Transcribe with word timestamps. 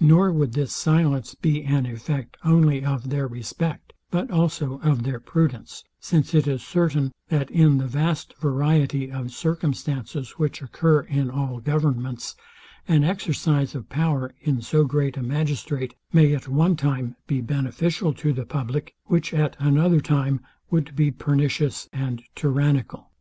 Nor 0.00 0.32
would 0.32 0.54
this 0.54 0.72
silence 0.72 1.36
be 1.36 1.62
an 1.62 1.86
effect 1.86 2.36
only 2.44 2.84
of 2.84 3.10
their 3.10 3.28
respect, 3.28 3.92
but 4.10 4.28
also 4.28 4.80
of 4.80 5.04
their 5.04 5.20
prudence; 5.20 5.84
since 6.00 6.34
it 6.34 6.48
is 6.48 6.60
certain, 6.60 7.12
that 7.28 7.52
in 7.52 7.78
the 7.78 7.86
vast 7.86 8.34
variety 8.40 9.12
of 9.12 9.30
circumstances, 9.30 10.32
which 10.38 10.60
occur 10.60 11.02
in 11.02 11.30
all 11.30 11.60
governments, 11.60 12.34
an 12.88 13.04
exercise 13.04 13.76
of 13.76 13.88
power, 13.88 14.34
in 14.40 14.60
so 14.60 14.82
great 14.84 15.16
a 15.16 15.22
magistrate, 15.22 15.94
may 16.12 16.34
at 16.34 16.48
one 16.48 16.74
time 16.74 17.14
be 17.28 17.40
beneficial 17.40 18.12
to 18.12 18.32
the 18.32 18.44
public, 18.46 18.96
which 19.04 19.32
at 19.32 19.54
another 19.60 20.00
time 20.00 20.40
would 20.68 20.96
be 20.96 21.12
pernicious 21.12 21.88
and 21.92 22.24
tyrannical. 22.34 23.12